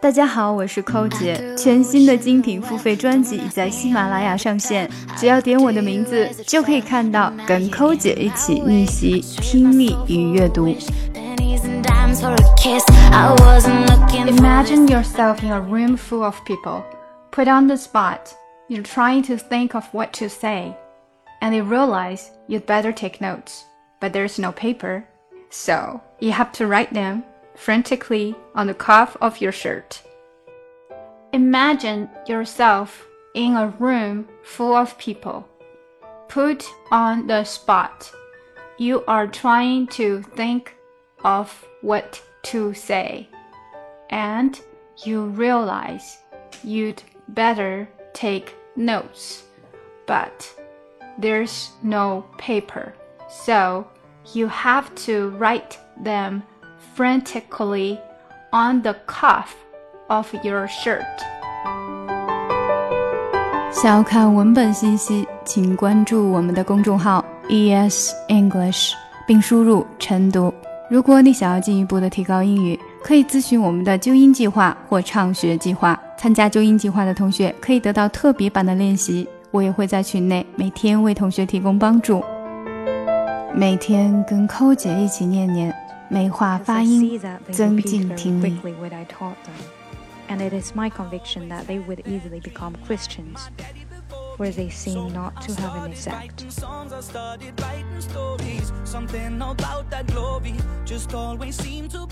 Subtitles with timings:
[0.00, 1.56] 大家好，我是寇姐。
[1.56, 4.86] 全新的精品付费专辑已在喜马拉雅上线，
[5.16, 10.66] 只要点我的名字，就可以看到跟寇姐一起逆袭听力与阅读。
[14.26, 16.82] Imagine yourself in a room full of people,
[17.32, 18.34] put on the spot.
[18.68, 20.74] You're trying to think of what to say,
[21.40, 23.64] and you realize you'd better take notes,
[24.00, 25.04] but there's no paper,
[25.50, 27.24] so you have to write them
[27.59, 30.01] frantically on the cuff of your shirt.
[31.33, 35.45] Imagine yourself in a room full of people.
[36.29, 38.11] Put on the spot.
[38.77, 40.77] You are trying to think
[41.25, 43.27] of what to say.
[44.09, 44.59] And
[45.03, 46.17] you realize
[46.63, 49.43] you'd better take notes.
[50.07, 50.49] But
[51.17, 52.93] there's no paper.
[53.29, 53.85] So
[54.33, 56.43] you have to write them
[56.95, 57.97] frantically
[58.51, 59.47] on the cuff
[60.07, 61.03] of your shirt。
[63.71, 68.93] 想要看文本信息，请关注我们的公众号 ES English，
[69.27, 70.53] 并输入晨读。
[70.89, 75.97] 如果你想要进一步的提高英语，可以咨询我们的纠音计划或畅学计划。
[76.17, 82.21] 参加纠音计划的同学可以得到特别版的练习，我也会在群内每天为同学提供帮助。
[83.53, 85.73] 每天跟寇姐一起念念。
[86.08, 88.56] 美化发音，增进听力。
[90.26, 93.50] And it is my conviction that they would easily become Christians,
[94.38, 96.46] where they seem not to have any sect.
[98.84, 100.54] Something about that glory
[100.86, 102.06] just always seemed to